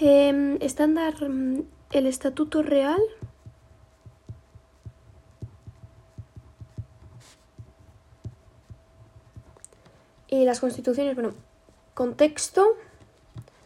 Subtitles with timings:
[0.00, 1.62] Em, estándar mm,
[1.92, 3.00] el Estatuto Real.
[10.28, 11.32] Y las constituciones, bueno,
[11.94, 12.76] contexto,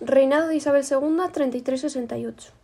[0.00, 2.61] reinado de Isabel II, 3368.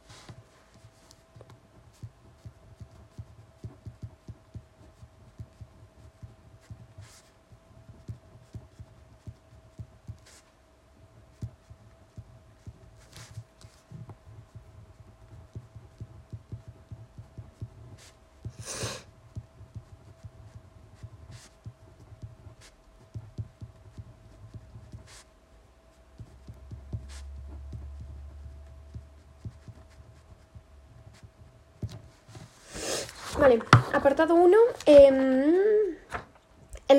[33.94, 34.56] Apartado 1.
[34.86, 35.96] el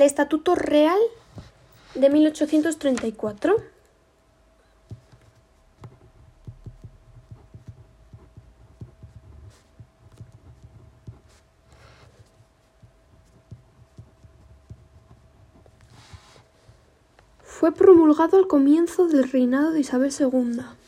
[0.02, 0.98] Estatuto Real
[1.94, 3.54] de 1834.
[17.44, 20.79] Fue promulgado al comienzo del reinado de Isabel II.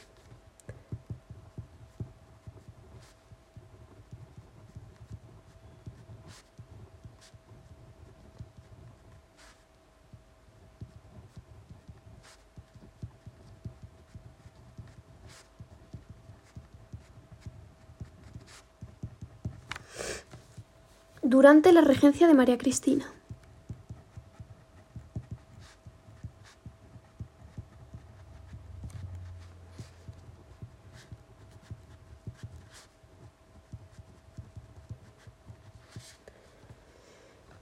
[21.32, 23.06] Durante la regencia de María Cristina.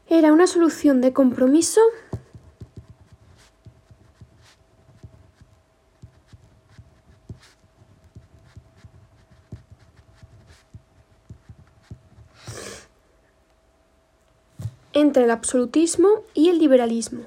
[0.08, 1.80] Era una solución de compromiso
[15.10, 17.22] entre el absolutismo y el liberalismo.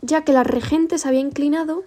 [0.00, 1.82] ya que la regente se había inclinado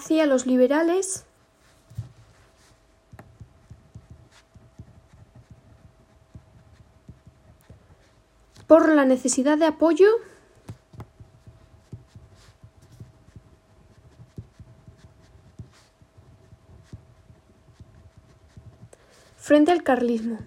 [0.00, 1.26] hacia los liberales
[8.66, 10.08] por la necesidad de apoyo
[19.36, 20.38] frente al carlismo.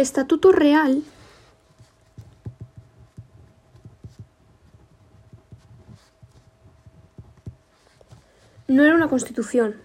[0.00, 1.02] Estatuto Real
[8.66, 9.76] no era una constitución.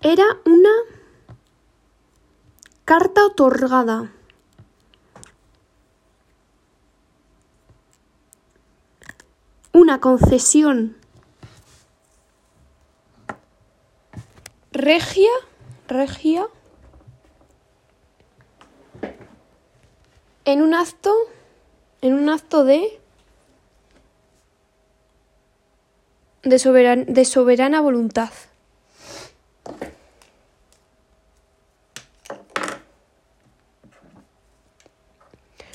[0.00, 0.70] Era una
[2.84, 4.10] carta otorgada.
[9.72, 10.96] Una concesión
[14.86, 15.32] regia,
[15.88, 16.46] regia,
[20.44, 21.12] en un acto,
[22.02, 23.00] en un acto de
[26.44, 28.30] de, de soberana voluntad.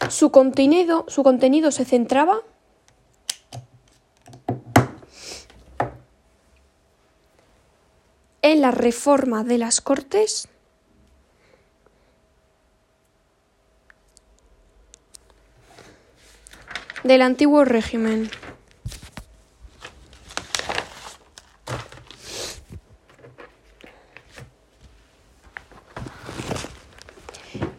[0.07, 2.39] Su contenido, su contenido se centraba
[8.41, 10.47] en la reforma de las Cortes
[17.03, 18.29] del antiguo régimen.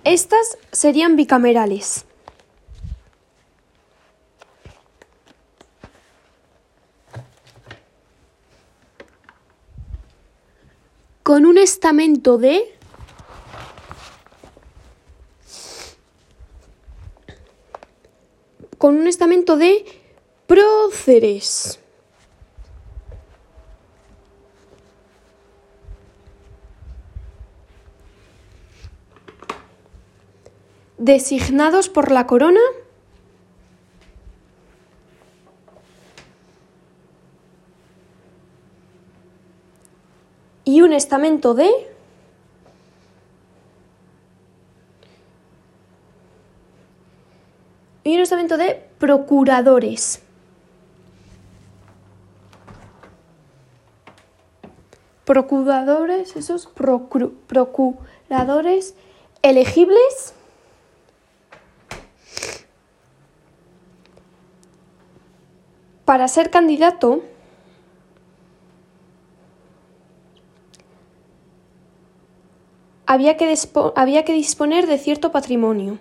[0.04, 2.04] Estas serían bicamerales.
[11.32, 12.62] Con un estamento de
[18.76, 19.87] con un estamento de
[20.46, 21.79] próceres.
[30.99, 32.61] designados por la corona
[40.64, 41.70] y un estamento de
[48.04, 50.20] y un estamento de procuradores.
[55.24, 56.66] Procuradores, esos
[57.46, 58.94] procuradores
[59.40, 60.34] elegibles
[66.04, 67.22] para ser candidato
[73.12, 73.36] había
[74.24, 75.98] que, disponer de cierto patrimonio.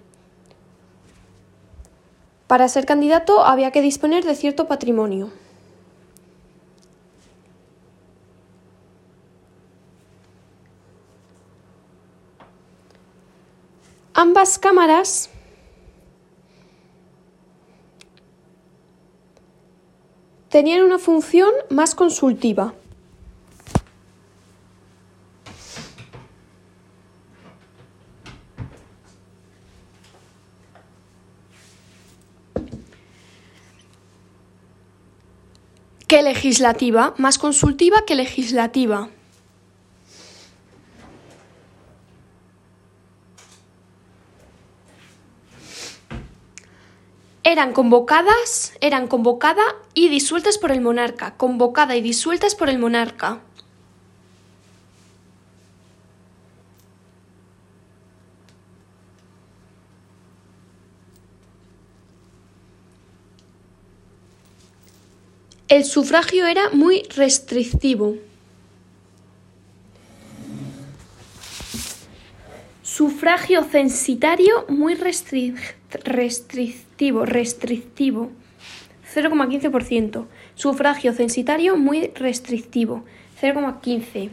[2.47, 5.29] Para ser candidato había que disponer de cierto patrimonio.
[14.13, 15.29] Ambas cámaras
[20.47, 22.73] tenían una función más consultiva.
[36.11, 39.07] Que legislativa, más consultiva que legislativa.
[47.45, 49.63] Eran convocadas, eran convocada
[49.93, 53.39] y disueltas por el monarca, convocada y disueltas por el monarca.
[65.71, 68.17] El sufragio era muy restrictivo.
[72.83, 78.31] Sufragio censitario muy restrictivo, restrictivo.
[79.15, 80.25] 0,15%.
[80.55, 83.05] Sufragio censitario muy restrictivo.
[83.41, 84.29] 0,15.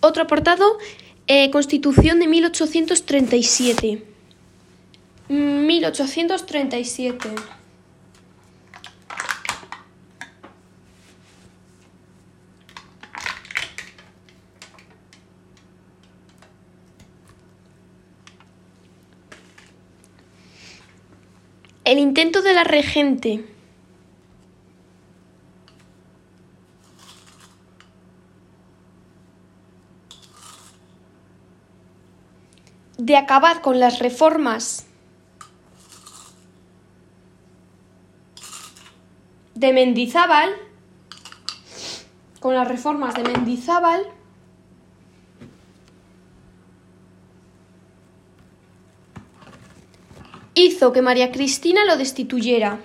[0.00, 0.78] Otro apartado
[1.26, 4.02] eh, Constitución de 1837.
[5.28, 7.28] 1837.
[21.84, 23.44] El intento de la regente
[32.98, 34.86] de acabar con las reformas
[39.54, 40.50] de Mendizábal,
[42.40, 44.02] con las reformas de Mendizábal,
[50.54, 52.78] hizo que María Cristina lo destituyera.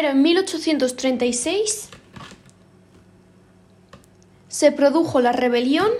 [0.00, 1.90] Pero en 1836
[4.48, 5.90] se produjo la rebelión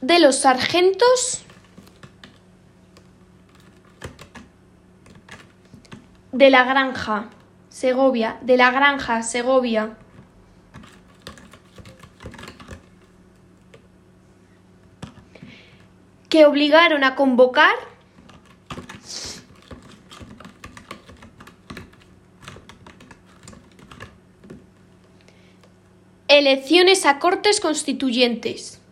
[0.00, 1.44] de los sargentos
[6.32, 7.28] de la granja
[7.68, 9.98] Segovia, de la granja Segovia.
[16.36, 17.74] Que obligaron a convocar
[26.28, 28.82] elecciones a cortes constituyentes.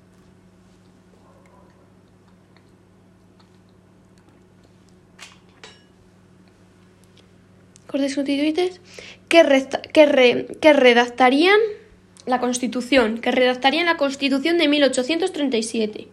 [7.86, 8.80] Cortes constituyentes
[9.28, 9.68] que,
[10.62, 11.60] que redactarían
[12.24, 16.08] la Constitución, que redactarían la Constitución de 1837.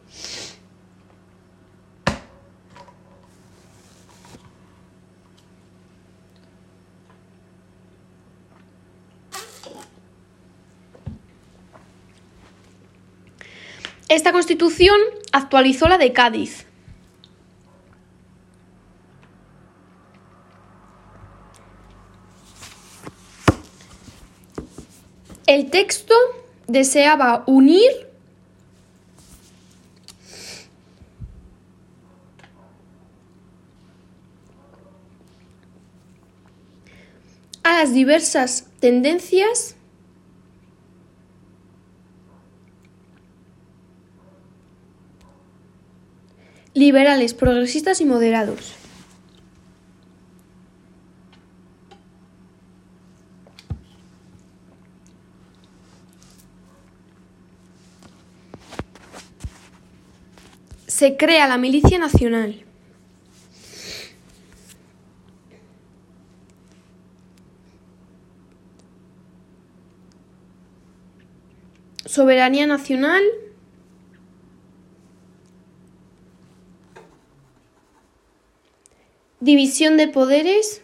[14.11, 14.99] Esta constitución
[15.31, 16.65] actualizó la de Cádiz.
[25.47, 26.13] El texto
[26.67, 27.89] deseaba unir
[37.63, 39.77] a las diversas tendencias
[46.73, 48.75] Liberales, progresistas y moderados.
[60.87, 62.63] Se crea la Milicia Nacional.
[72.05, 73.23] Soberanía nacional.
[79.41, 80.83] División de poderes.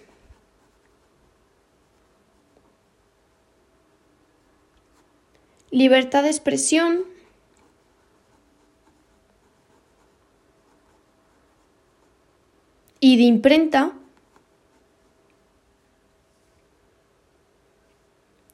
[5.72, 7.06] Libertad de expresión.
[13.00, 13.94] Y de imprenta.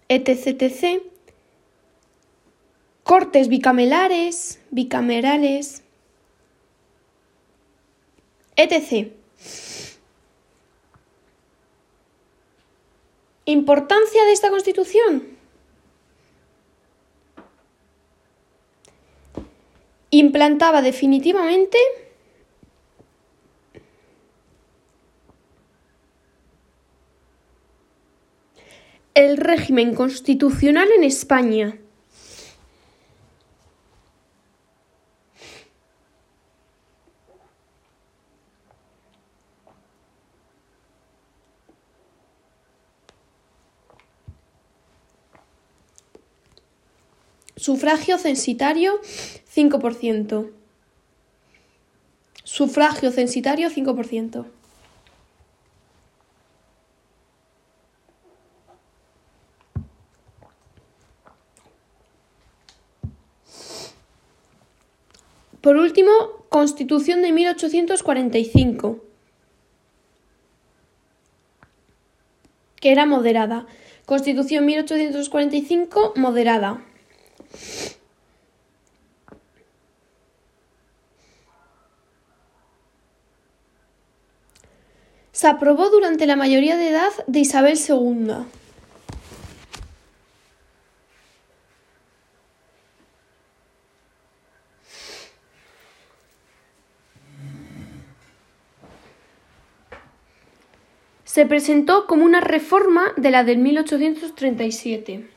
[0.10, 1.02] etc.
[3.04, 5.84] Cortes bicamelares, bicamerales,
[8.56, 9.12] etc.
[13.46, 15.28] Importancia de esta Constitución.
[20.12, 21.78] Implantaba definitivamente
[29.14, 31.83] el régimen constitucional en España.
[47.64, 49.00] Sufragio censitario
[49.56, 50.52] 5%.
[52.44, 54.46] Sufragio censitario 5%.
[65.62, 66.12] Por último,
[66.50, 69.00] Constitución de 1845,
[72.82, 73.68] que era moderada.
[74.06, 76.84] Constitución 1845, moderada.
[85.34, 88.46] Se aprobó durante la mayoría de edad de Isabel II.
[101.26, 105.33] Se presentó como una reforma de la del 1837.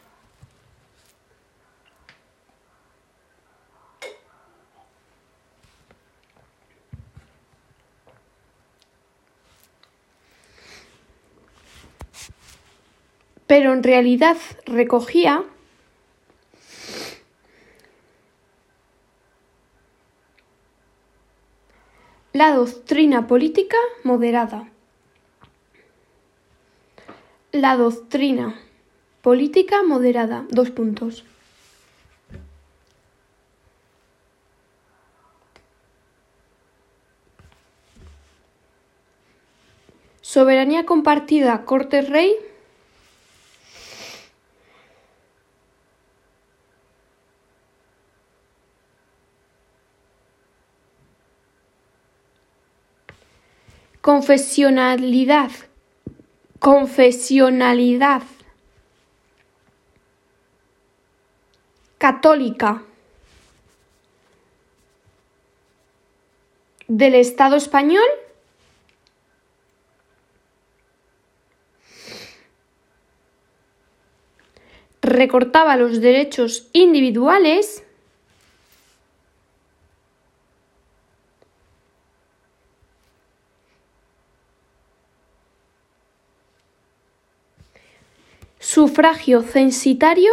[13.47, 15.45] Pero en realidad recogía
[22.33, 24.69] la doctrina política moderada.
[27.53, 28.61] La doctrina
[29.23, 30.45] política moderada.
[30.51, 31.25] Dos puntos.
[40.21, 42.35] Soberanía compartida, corte rey.
[54.07, 55.51] Confesionalidad.
[56.61, 58.23] Confesionalidad.
[61.99, 62.85] Católica.
[66.87, 68.07] Del Estado español.
[75.03, 77.86] Recortaba los derechos individuales.
[88.77, 90.31] Sufragio censitario.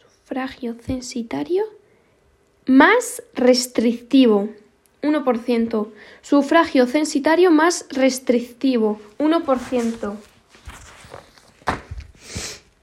[0.00, 1.64] Sufragio censitario
[2.64, 4.48] más restrictivo.
[5.02, 5.88] 1%.
[6.22, 8.98] Sufragio censitario más restrictivo.
[9.18, 10.16] 1%.